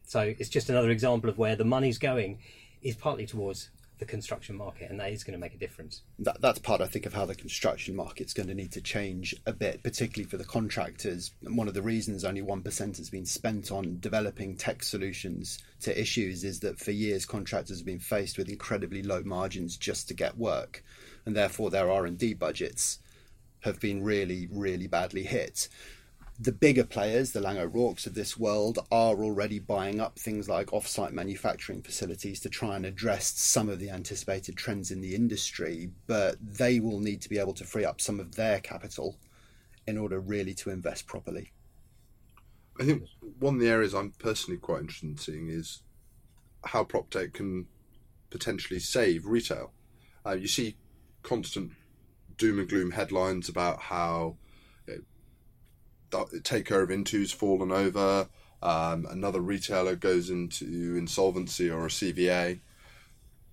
So 0.03 0.33
it's 0.37 0.49
just 0.49 0.69
another 0.69 0.89
example 0.89 1.29
of 1.29 1.37
where 1.37 1.55
the 1.55 1.65
money's 1.65 1.97
going 1.97 2.39
is 2.81 2.95
partly 2.95 3.25
towards 3.25 3.69
the 4.01 4.05
construction 4.05 4.57
market, 4.57 4.89
and 4.89 4.99
that 4.99 5.11
is 5.11 5.23
going 5.23 5.35
to 5.35 5.39
make 5.39 5.53
a 5.53 5.57
difference. 5.57 6.01
that, 6.17 6.41
that's 6.41 6.57
part, 6.57 6.81
I 6.81 6.87
think, 6.87 7.05
of 7.05 7.13
how 7.13 7.27
the 7.27 7.35
construction 7.35 7.95
market's 7.95 8.33
going 8.33 8.49
to 8.49 8.55
need 8.55 8.71
to 8.71 8.81
change 8.81 9.35
a 9.45 9.53
bit, 9.53 9.83
particularly 9.83 10.27
for 10.27 10.37
the 10.37 10.43
contractors. 10.43 11.31
One 11.43 11.67
of 11.67 11.75
the 11.75 11.83
reasons 11.83 12.25
only 12.25 12.41
1% 12.41 12.97
has 12.97 13.09
been 13.11 13.27
spent 13.27 13.71
on 13.71 13.99
developing 13.99 14.57
tech 14.57 14.81
solutions 14.81 15.59
to 15.81 15.97
issues 15.97 16.43
is 16.43 16.59
that 16.61 16.79
for 16.79 16.89
years 16.89 17.27
contractors 17.27 17.77
have 17.77 17.85
been 17.85 17.99
faced 17.99 18.39
with 18.39 18.49
incredibly 18.49 19.03
low 19.03 19.21
margins 19.23 19.77
just 19.77 20.07
to 20.07 20.15
get 20.15 20.35
work, 20.35 20.83
and 21.27 21.35
therefore 21.35 21.69
their 21.69 21.91
R&D 21.91 22.33
budgets 22.33 22.97
have 23.59 23.79
been 23.79 24.03
really, 24.03 24.47
really 24.51 24.87
badly 24.87 25.21
hit 25.21 25.69
the 26.39 26.51
bigger 26.51 26.83
players, 26.83 27.31
the 27.31 27.41
Laing 27.41 27.59
O'Rourke's 27.59 28.07
of 28.07 28.13
this 28.13 28.37
world, 28.37 28.79
are 28.91 29.23
already 29.23 29.59
buying 29.59 29.99
up 29.99 30.17
things 30.17 30.49
like 30.49 30.73
off-site 30.73 31.13
manufacturing 31.13 31.81
facilities 31.81 32.39
to 32.41 32.49
try 32.49 32.75
and 32.75 32.85
address 32.85 33.39
some 33.39 33.69
of 33.69 33.79
the 33.79 33.89
anticipated 33.89 34.57
trends 34.57 34.89
in 34.91 35.01
the 35.01 35.13
industry. 35.13 35.91
But 36.07 36.37
they 36.41 36.79
will 36.79 36.99
need 36.99 37.21
to 37.21 37.29
be 37.29 37.37
able 37.37 37.53
to 37.53 37.63
free 37.63 37.85
up 37.85 38.01
some 38.01 38.19
of 38.19 38.35
their 38.35 38.59
capital 38.59 39.17
in 39.85 39.97
order 39.97 40.19
really 40.19 40.53
to 40.55 40.69
invest 40.69 41.05
properly. 41.05 41.51
I 42.79 42.85
think 42.85 43.03
one 43.39 43.55
of 43.55 43.61
the 43.61 43.69
areas 43.69 43.93
I'm 43.93 44.11
personally 44.11 44.59
quite 44.59 44.81
interested 44.81 45.09
in 45.09 45.17
seeing 45.17 45.49
is 45.49 45.83
how 46.65 46.83
PropTech 46.83 47.33
can 47.33 47.67
potentially 48.29 48.79
save 48.79 49.25
retail. 49.25 49.73
Uh, 50.25 50.31
you 50.33 50.47
see 50.47 50.77
constant 51.21 51.73
doom 52.37 52.59
and 52.59 52.69
gloom 52.69 52.91
headlines 52.91 53.49
about 53.49 53.79
how 53.79 54.37
takeover 56.11 56.83
of 56.83 56.89
Intu's 56.89 57.31
fallen 57.31 57.71
over, 57.71 58.27
um, 58.63 59.07
another 59.09 59.39
retailer 59.39 59.95
goes 59.95 60.29
into 60.29 60.95
insolvency 60.97 61.69
or 61.69 61.85
a 61.85 61.89
CVA. 61.89 62.59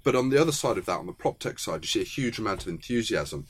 But 0.02 0.14
on 0.14 0.30
the 0.30 0.40
other 0.40 0.52
side 0.52 0.78
of 0.78 0.86
that, 0.86 0.98
on 0.98 1.06
the 1.06 1.12
prop 1.12 1.38
tech 1.38 1.58
side, 1.58 1.82
you 1.82 1.88
see 1.88 2.00
a 2.00 2.04
huge 2.04 2.38
amount 2.38 2.62
of 2.62 2.68
enthusiasm. 2.68 3.46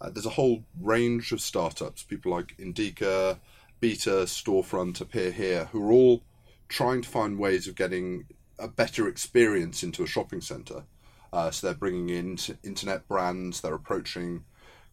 Uh, 0.00 0.10
there's 0.10 0.26
a 0.26 0.30
whole 0.30 0.64
range 0.80 1.32
of 1.32 1.40
startups, 1.40 2.02
people 2.02 2.32
like 2.32 2.54
Indica, 2.58 3.38
Beta, 3.80 4.24
Storefront, 4.24 5.00
Appear 5.00 5.32
Here, 5.32 5.66
who 5.66 5.82
are 5.88 5.92
all 5.92 6.22
trying 6.68 7.02
to 7.02 7.08
find 7.08 7.38
ways 7.38 7.66
of 7.66 7.74
getting 7.74 8.26
a 8.58 8.68
better 8.68 9.08
experience 9.08 9.82
into 9.82 10.02
a 10.02 10.06
shopping 10.06 10.40
centre. 10.40 10.84
Uh, 11.32 11.50
so 11.50 11.66
they're 11.66 11.76
bringing 11.76 12.08
in 12.10 12.38
internet 12.62 13.06
brands. 13.08 13.60
They're 13.60 13.74
approaching 13.74 14.44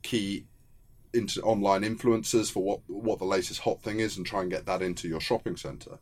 key 0.01 0.45
into 1.15 1.41
online 1.41 1.81
influencers 1.81 2.51
for 2.51 2.63
what 2.63 2.79
what 2.88 3.19
the 3.19 3.25
latest 3.25 3.62
hot 3.62 3.81
thing 3.81 4.00
is, 4.00 4.17
and 4.17 4.25
try 4.25 4.41
and 4.41 4.51
get 4.51 4.65
that 4.65 4.81
into 4.81 5.07
your 5.07 5.22
shopping 5.22 5.55
centre. 5.55 6.00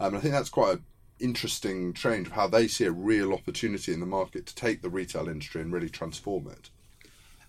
Um, 0.00 0.16
I 0.16 0.20
think 0.20 0.32
that's 0.32 0.48
quite 0.48 0.74
an 0.74 0.84
interesting 1.18 1.92
change 1.92 2.26
of 2.28 2.32
how 2.32 2.48
they 2.48 2.66
see 2.66 2.84
a 2.84 2.92
real 2.92 3.32
opportunity 3.32 3.92
in 3.92 4.00
the 4.00 4.06
market 4.06 4.46
to 4.46 4.54
take 4.54 4.82
the 4.82 4.90
retail 4.90 5.28
industry 5.28 5.62
and 5.62 5.72
really 5.72 5.88
transform 5.88 6.48
it. 6.48 6.70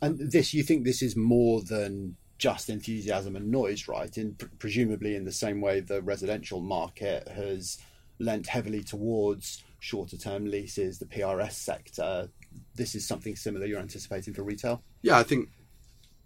And 0.02 0.20
this, 0.20 0.54
you 0.54 0.64
think 0.64 0.84
this 0.84 1.02
is 1.02 1.16
more 1.16 1.62
than 1.62 2.18
just 2.38 2.70
enthusiasm 2.70 3.36
and 3.36 3.50
noise, 3.50 3.88
right? 3.88 4.16
In 4.18 4.36
presumably 4.60 5.16
in 5.16 5.26
the 5.26 5.32
same 5.32 5.62
way 5.62 5.80
the 5.80 6.02
residential 6.02 6.60
market 6.60 7.28
has 7.30 7.78
lent 8.20 8.48
heavily 8.48 8.84
towards 8.84 9.64
shorter 9.80 10.18
term 10.18 10.46
leases, 10.46 11.00
the 11.00 11.06
PRS 11.06 11.54
sector. 11.54 12.30
This 12.76 12.96
is 12.96 13.08
something 13.08 13.36
similar 13.36 13.66
you're 13.66 13.80
anticipating 13.80 14.34
for 14.34 14.44
retail? 14.44 14.82
Yeah, 15.02 15.18
I 15.18 15.24
think 15.24 15.50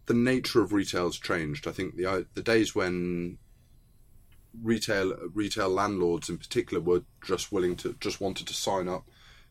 the 0.09 0.15
nature 0.15 0.59
of 0.59 0.73
retail 0.73 1.05
has 1.05 1.19
changed. 1.19 1.67
I 1.67 1.71
think 1.71 1.95
the 1.95 2.05
uh, 2.07 2.21
the 2.33 2.41
days 2.41 2.73
when 2.73 3.37
retail 4.59 5.15
retail 5.35 5.69
landlords 5.69 6.29
in 6.29 6.39
particular 6.39 6.81
were 6.81 7.03
just 7.23 7.51
willing 7.51 7.75
to 7.77 7.95
just 8.01 8.19
wanted 8.19 8.47
to 8.47 8.53
sign 8.55 8.87
up 8.87 9.03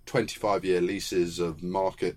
25 0.07 0.65
year 0.65 0.81
leases 0.81 1.38
of 1.38 1.62
market 1.62 2.17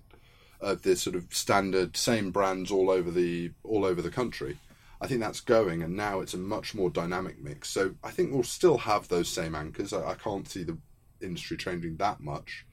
of 0.60 0.82
the 0.82 0.96
sort 0.96 1.14
of 1.14 1.32
standard 1.32 1.96
same 1.96 2.32
brands 2.32 2.72
all 2.72 2.90
over 2.90 3.12
the 3.12 3.52
all 3.62 3.84
over 3.84 4.02
the 4.02 4.10
country. 4.10 4.58
I 5.00 5.06
think 5.06 5.20
that's 5.20 5.40
going, 5.40 5.80
and 5.80 5.96
now 5.96 6.18
it's 6.18 6.34
a 6.34 6.38
much 6.38 6.74
more 6.74 6.90
dynamic 6.90 7.40
mix. 7.40 7.70
So 7.70 7.94
I 8.02 8.10
think 8.10 8.32
we'll 8.32 8.42
still 8.42 8.78
have 8.78 9.06
those 9.06 9.28
same 9.28 9.54
anchors. 9.54 9.92
I, 9.92 10.04
I 10.10 10.14
can't 10.14 10.48
see 10.48 10.64
the 10.64 10.78
industry 11.20 11.56
changing 11.56 11.98
that 11.98 12.18
much, 12.18 12.66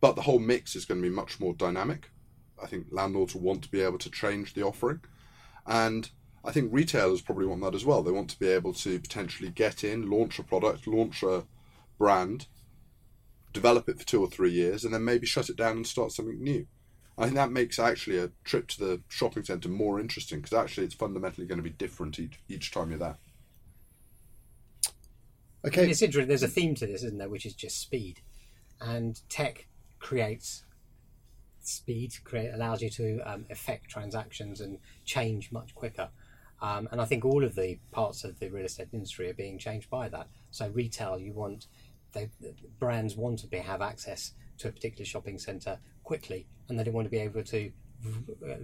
but 0.00 0.16
the 0.16 0.22
whole 0.22 0.40
mix 0.40 0.74
is 0.74 0.84
going 0.84 1.00
to 1.00 1.08
be 1.08 1.14
much 1.14 1.38
more 1.38 1.54
dynamic. 1.54 2.10
I 2.62 2.66
think 2.66 2.86
landlords 2.90 3.34
will 3.34 3.42
want 3.42 3.62
to 3.62 3.70
be 3.70 3.80
able 3.80 3.98
to 3.98 4.10
change 4.10 4.54
the 4.54 4.62
offering, 4.62 5.00
and 5.66 6.10
I 6.44 6.52
think 6.52 6.72
retailers 6.72 7.20
probably 7.20 7.46
want 7.46 7.62
that 7.62 7.74
as 7.74 7.84
well. 7.84 8.02
They 8.02 8.10
want 8.10 8.30
to 8.30 8.38
be 8.38 8.48
able 8.48 8.72
to 8.74 8.98
potentially 8.98 9.50
get 9.50 9.84
in, 9.84 10.10
launch 10.10 10.38
a 10.38 10.42
product, 10.42 10.86
launch 10.86 11.22
a 11.22 11.44
brand, 11.98 12.46
develop 13.52 13.88
it 13.88 13.98
for 13.98 14.06
two 14.06 14.22
or 14.22 14.28
three 14.28 14.52
years, 14.52 14.84
and 14.84 14.94
then 14.94 15.04
maybe 15.04 15.26
shut 15.26 15.50
it 15.50 15.56
down 15.56 15.76
and 15.76 15.86
start 15.86 16.12
something 16.12 16.42
new. 16.42 16.66
I 17.18 17.24
think 17.24 17.34
that 17.34 17.50
makes 17.50 17.80
actually 17.80 18.18
a 18.18 18.30
trip 18.44 18.68
to 18.68 18.78
the 18.78 19.00
shopping 19.08 19.44
centre 19.44 19.68
more 19.68 19.98
interesting 19.98 20.40
because 20.40 20.56
actually 20.56 20.86
it's 20.86 20.94
fundamentally 20.94 21.46
going 21.48 21.58
to 21.58 21.64
be 21.64 21.70
different 21.70 22.18
each, 22.20 22.38
each 22.48 22.70
time 22.70 22.90
you're 22.90 23.00
there. 23.00 23.18
Okay, 25.66 25.90
it's 25.90 26.00
interesting. 26.00 26.28
There's 26.28 26.44
a 26.44 26.48
theme 26.48 26.76
to 26.76 26.86
this, 26.86 27.02
isn't 27.02 27.18
there? 27.18 27.28
Which 27.28 27.44
is 27.44 27.54
just 27.54 27.80
speed, 27.80 28.20
and 28.80 29.20
tech 29.28 29.66
creates 29.98 30.64
speed. 31.62 32.14
Create 32.24 32.52
allows 32.54 32.82
you 32.82 32.90
to 32.90 33.20
um, 33.20 33.46
effect 33.50 33.88
transactions 33.90 34.60
and 34.60 34.78
change 35.04 35.52
much 35.52 35.74
quicker. 35.74 36.08
Um, 36.60 36.88
and 36.90 37.00
I 37.00 37.04
think 37.04 37.24
all 37.24 37.44
of 37.44 37.54
the 37.54 37.78
parts 37.92 38.24
of 38.24 38.40
the 38.40 38.48
real 38.48 38.64
estate 38.64 38.88
industry 38.92 39.30
are 39.30 39.34
being 39.34 39.58
changed 39.58 39.88
by 39.90 40.08
that. 40.08 40.28
So 40.50 40.68
retail, 40.68 41.18
you 41.18 41.32
want 41.32 41.66
they, 42.12 42.30
brands 42.78 43.16
want 43.16 43.38
to 43.40 43.46
be, 43.46 43.58
have 43.58 43.82
access 43.82 44.32
to 44.58 44.68
a 44.68 44.72
particular 44.72 45.04
shopping 45.04 45.38
centre 45.38 45.78
quickly, 46.02 46.46
and 46.68 46.78
they 46.78 46.84
don't 46.84 46.94
want 46.94 47.06
to 47.06 47.10
be 47.10 47.18
able 47.18 47.44
to 47.44 47.70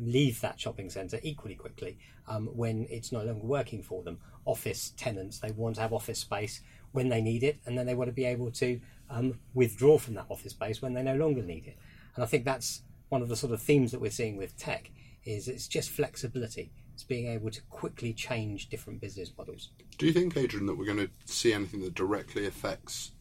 leave 0.01 0.41
that 0.41 0.61
shopping 0.61 0.89
centre 0.89 1.19
equally 1.23 1.55
quickly 1.55 1.99
um, 2.29 2.47
when 2.55 2.87
it's 2.91 3.13
no 3.13 3.23
longer 3.23 3.47
working 3.47 3.83
for 3.83 4.03
them. 4.03 4.19
Office 4.45 4.93
tenants, 4.97 5.39
they 5.39 5.51
want 5.53 5.77
to 5.77 5.81
have 5.83 5.93
office 5.93 6.19
space 6.19 6.61
when 6.93 7.09
they 7.09 7.21
need 7.21 7.43
it, 7.43 7.59
and 7.67 7.77
then 7.77 7.87
they 7.87 7.95
want 7.95 8.09
to 8.09 8.15
be 8.15 8.25
able 8.25 8.51
to 8.53 8.81
um, 9.11 9.39
withdraw 9.55 9.99
from 9.99 10.15
that 10.15 10.27
office 10.29 10.53
space 10.53 10.81
when 10.81 10.95
they 10.95 11.03
no 11.03 11.17
longer 11.17 11.43
need 11.43 11.67
it. 11.67 11.77
And 12.15 12.25
I 12.25 12.27
think 12.27 12.45
that's 12.45 12.83
one 13.09 13.23
of 13.23 13.29
the 13.29 13.37
sort 13.37 13.53
of 13.53 13.63
themes 13.63 13.93
that 13.93 14.01
we're 14.01 14.11
seeing 14.11 14.37
with 14.37 14.57
tech 14.57 14.91
is 15.25 15.49
it's 15.49 15.69
just 15.69 15.91
flexibility. 15.91 16.73
It's 16.93 17.03
being 17.03 17.27
able 17.27 17.51
to 17.51 17.63
quickly 17.63 18.13
change 18.13 18.69
different 18.69 19.01
business 19.01 19.33
models. 19.37 19.71
Do 19.99 20.07
you 20.07 20.13
think, 20.13 20.37
Adrian, 20.37 20.67
that 20.67 20.77
we're 20.77 20.85
going 20.85 20.99
to 20.99 21.11
see 21.25 21.53
anything 21.53 21.81
that 21.83 21.95
directly 21.95 22.47
affects 22.47 23.13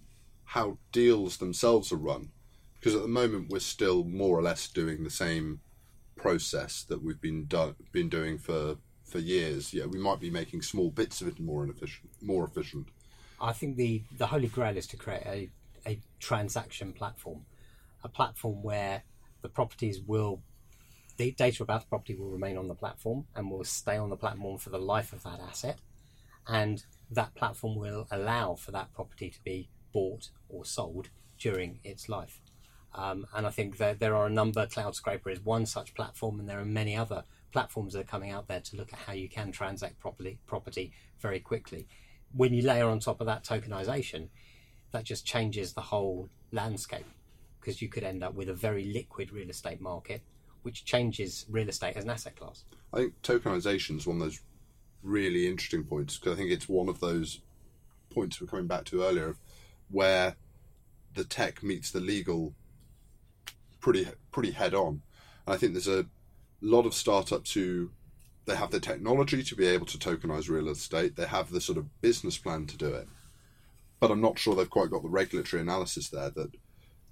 how 0.45 0.77
deals 0.91 1.37
themselves 1.37 1.91
are 1.91 1.97
run? 1.97 2.29
Because 2.75 2.95
at 2.95 3.01
the 3.01 3.07
moment 3.07 3.49
we're 3.49 3.59
still 3.59 4.03
more 4.03 4.37
or 4.37 4.43
less 4.43 4.67
doing 4.67 5.03
the 5.03 5.09
same 5.09 5.61
process 6.15 6.83
that 6.83 7.03
we've 7.03 7.21
been 7.21 7.45
do- 7.45 7.75
been 7.91 8.09
doing 8.09 8.37
for 8.37 8.77
for 9.03 9.19
years. 9.19 9.73
Yeah, 9.73 9.85
we 9.85 9.99
might 9.99 10.19
be 10.19 10.29
making 10.29 10.61
small 10.61 10.89
bits 10.89 11.21
of 11.21 11.27
it 11.27 11.39
more 11.39 11.67
efficient. 11.67 12.09
More 12.21 12.45
efficient. 12.45 12.87
I 13.41 13.53
think 13.53 13.77
the 13.77 14.03
the 14.17 14.27
holy 14.27 14.47
grail 14.47 14.77
is 14.77 14.87
to 14.87 14.97
create 14.97 15.25
a 15.25 15.49
a 15.85 15.99
transaction 16.19 16.93
platform, 16.93 17.45
a 18.03 18.09
platform 18.09 18.61
where 18.63 19.03
the 19.41 19.49
properties 19.49 19.99
will 20.01 20.41
the 21.17 21.31
data 21.31 21.63
about 21.63 21.81
the 21.81 21.87
property 21.87 22.15
will 22.15 22.29
remain 22.29 22.57
on 22.57 22.67
the 22.67 22.75
platform 22.75 23.25
and 23.35 23.49
will 23.49 23.63
stay 23.63 23.97
on 23.97 24.09
the 24.09 24.15
platform 24.15 24.57
for 24.57 24.69
the 24.69 24.79
life 24.79 25.13
of 25.13 25.23
that 25.23 25.39
asset. 25.39 25.79
And 26.47 26.83
that 27.11 27.35
platform 27.35 27.75
will 27.75 28.07
allow 28.11 28.55
for 28.55 28.71
that 28.71 28.93
property 28.93 29.29
to 29.29 29.43
be 29.43 29.69
bought 29.93 30.29
or 30.49 30.65
sold 30.65 31.09
during 31.37 31.79
its 31.83 32.09
life. 32.09 32.41
Um, 32.95 33.25
and 33.33 33.45
I 33.45 33.49
think 33.49 33.77
that 33.77 33.99
there 33.99 34.15
are 34.15 34.27
a 34.27 34.31
number, 34.31 34.65
Cloud 34.65 34.95
Scraper 34.95 35.29
is 35.29 35.39
one 35.39 35.65
such 35.65 35.95
platform, 35.95 36.39
and 36.39 36.47
there 36.47 36.59
are 36.59 36.65
many 36.65 36.95
other 36.95 37.23
platforms 37.51 37.93
that 37.93 38.01
are 38.01 38.03
coming 38.03 38.31
out 38.31 38.47
there 38.47 38.59
to 38.59 38.75
look 38.75 38.93
at 38.93 38.99
how 38.99 39.13
you 39.13 39.29
can 39.29 39.51
transact 39.51 39.99
properly, 39.99 40.39
property 40.47 40.91
very 41.19 41.39
quickly. 41.39 41.87
When 42.31 42.53
you 42.53 42.63
layer 42.63 42.87
on 42.87 42.99
top 42.99 43.21
of 43.21 43.27
that 43.27 43.43
tokenization, 43.43 44.29
that 44.91 45.05
just 45.05 45.25
changes 45.25 45.73
the 45.73 45.81
whole 45.81 46.29
landscape 46.51 47.05
because 47.63 47.81
you 47.81 47.87
could 47.87 48.03
end 48.03 48.23
up 48.23 48.33
with 48.33 48.49
a 48.49 48.53
very 48.53 48.85
liquid 48.85 49.31
real 49.31 49.49
estate 49.49 49.79
market 49.79 50.21
which 50.63 50.85
changes 50.85 51.45
real 51.49 51.69
estate 51.69 51.95
as 51.95 52.03
an 52.03 52.09
asset 52.09 52.35
class. 52.35 52.63
I 52.93 52.97
think 52.97 53.21
tokenization 53.21 53.97
is 53.97 54.07
one 54.07 54.17
of 54.17 54.23
those 54.23 54.41
really 55.01 55.47
interesting 55.47 55.83
points 55.83 56.17
because 56.17 56.33
I 56.33 56.35
think 56.37 56.51
it's 56.51 56.69
one 56.69 56.89
of 56.89 56.99
those 56.99 57.41
points 58.09 58.39
we're 58.39 58.47
coming 58.47 58.67
back 58.67 58.85
to 58.85 59.03
earlier 59.03 59.35
where 59.89 60.35
the 61.13 61.23
tech 61.23 61.61
meets 61.61 61.91
the 61.91 61.99
legal 61.99 62.53
pretty 63.79 64.07
pretty 64.31 64.51
head 64.51 64.73
on. 64.73 65.01
And 65.45 65.55
I 65.55 65.57
think 65.57 65.73
there's 65.73 65.87
a 65.87 66.05
lot 66.61 66.85
of 66.85 66.93
startups 66.93 67.53
who 67.53 67.91
they 68.45 68.55
have 68.55 68.71
the 68.71 68.79
technology 68.79 69.43
to 69.43 69.55
be 69.55 69.67
able 69.67 69.85
to 69.87 69.97
tokenize 69.97 70.49
real 70.49 70.69
estate. 70.69 71.15
They 71.15 71.27
have 71.27 71.51
the 71.51 71.61
sort 71.61 71.77
of 71.77 72.01
business 72.01 72.37
plan 72.37 72.65
to 72.67 72.77
do 72.77 72.87
it, 72.87 73.07
but 73.99 74.11
I'm 74.11 74.21
not 74.21 74.39
sure 74.39 74.55
they've 74.55 74.69
quite 74.69 74.91
got 74.91 75.03
the 75.03 75.09
regulatory 75.09 75.61
analysis 75.61 76.09
there. 76.09 76.29
That 76.29 76.51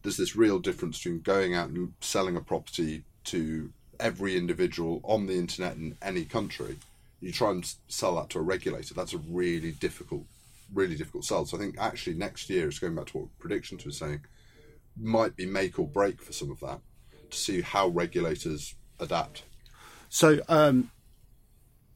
there's 0.01 0.17
this 0.17 0.35
real 0.35 0.59
difference 0.59 0.97
between 0.97 1.21
going 1.21 1.55
out 1.55 1.69
and 1.69 1.93
selling 2.01 2.35
a 2.35 2.41
property 2.41 3.03
to 3.25 3.71
every 3.99 4.35
individual 4.35 4.99
on 5.03 5.27
the 5.27 5.37
internet 5.37 5.75
in 5.75 5.95
any 6.01 6.25
country, 6.25 6.77
you 7.21 7.31
try 7.31 7.51
and 7.51 7.73
sell 7.87 8.15
that 8.15 8.29
to 8.31 8.39
a 8.39 8.41
regulator. 8.41 8.93
That's 8.93 9.13
a 9.13 9.19
really 9.19 9.71
difficult, 9.73 10.25
really 10.73 10.95
difficult 10.95 11.23
sell. 11.23 11.45
So 11.45 11.57
I 11.57 11.59
think 11.59 11.75
actually 11.79 12.15
next 12.15 12.49
year, 12.49 12.67
it's 12.67 12.79
going 12.79 12.95
back 12.95 13.07
to 13.07 13.19
what 13.19 13.39
predictions 13.39 13.85
were 13.85 13.91
saying, 13.91 14.21
might 14.99 15.35
be 15.35 15.45
make 15.45 15.79
or 15.79 15.87
break 15.87 16.21
for 16.21 16.33
some 16.33 16.51
of 16.51 16.59
that 16.61 16.79
to 17.29 17.37
see 17.37 17.61
how 17.61 17.87
regulators 17.87 18.75
adapt. 18.99 19.43
So, 20.09 20.41
um, 20.49 20.91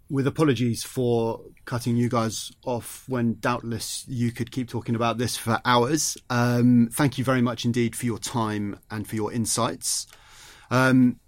with 0.09 0.27
apologies 0.27 0.83
for 0.83 1.41
cutting 1.65 1.95
you 1.95 2.09
guys 2.09 2.51
off 2.63 3.05
when 3.07 3.37
doubtless 3.39 4.05
you 4.07 4.31
could 4.31 4.51
keep 4.51 4.69
talking 4.69 4.95
about 4.95 5.17
this 5.17 5.35
for 5.35 5.59
hours. 5.65 6.17
Um, 6.29 6.89
thank 6.91 7.17
you 7.17 7.23
very 7.23 7.41
much 7.41 7.65
indeed 7.65 7.95
for 7.95 8.05
your 8.05 8.19
time 8.19 8.79
and 8.91 9.07
for 9.07 9.15
your 9.15 9.33
insights. 9.33 10.07
Um, 10.69 11.19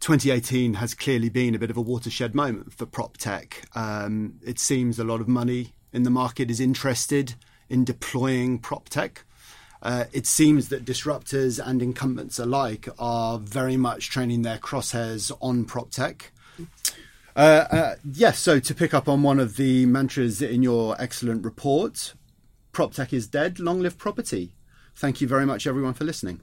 2018 0.00 0.74
has 0.74 0.94
clearly 0.94 1.28
been 1.28 1.54
a 1.54 1.58
bit 1.58 1.70
of 1.70 1.76
a 1.76 1.80
watershed 1.80 2.34
moment 2.34 2.72
for 2.72 2.86
prop 2.86 3.16
tech. 3.16 3.66
Um, 3.74 4.34
it 4.44 4.58
seems 4.58 4.98
a 4.98 5.04
lot 5.04 5.20
of 5.20 5.28
money 5.28 5.74
in 5.92 6.02
the 6.02 6.10
market 6.10 6.50
is 6.50 6.60
interested 6.60 7.34
in 7.68 7.84
deploying 7.84 8.58
prop 8.58 8.88
tech. 8.88 9.24
Uh, 9.82 10.04
it 10.12 10.26
seems 10.26 10.68
that 10.68 10.84
disruptors 10.84 11.64
and 11.64 11.82
incumbents 11.82 12.38
alike 12.38 12.88
are 12.98 13.38
very 13.38 13.76
much 13.76 14.10
training 14.10 14.42
their 14.42 14.58
crosshairs 14.58 15.32
on 15.40 15.64
prop 15.64 15.90
tech. 15.90 16.32
Uh, 17.36 17.66
uh, 17.70 17.94
yes, 18.02 18.38
so 18.38 18.58
to 18.58 18.74
pick 18.74 18.94
up 18.94 19.06
on 19.06 19.22
one 19.22 19.38
of 19.38 19.56
the 19.56 19.84
mantras 19.84 20.40
in 20.40 20.62
your 20.62 20.96
excellent 20.98 21.44
report, 21.44 22.14
prop 22.72 22.94
tech 22.94 23.12
is 23.12 23.28
dead, 23.28 23.60
long 23.60 23.80
live 23.82 23.98
property. 23.98 24.54
Thank 24.94 25.20
you 25.20 25.28
very 25.28 25.44
much, 25.44 25.66
everyone, 25.66 25.92
for 25.92 26.04
listening. 26.04 26.40